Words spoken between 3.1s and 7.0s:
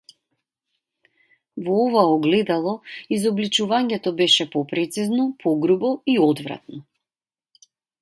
изобличувањето беше попрецизно, погрубо, и одвратно.